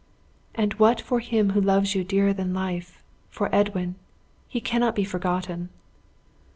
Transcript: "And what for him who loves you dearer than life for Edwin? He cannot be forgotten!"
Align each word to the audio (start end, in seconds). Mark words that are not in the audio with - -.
"And 0.55 0.73
what 0.79 0.99
for 0.99 1.19
him 1.19 1.51
who 1.51 1.61
loves 1.61 1.93
you 1.93 2.03
dearer 2.03 2.33
than 2.33 2.55
life 2.55 3.03
for 3.29 3.53
Edwin? 3.53 3.93
He 4.47 4.59
cannot 4.59 4.95
be 4.95 5.03
forgotten!" 5.03 5.69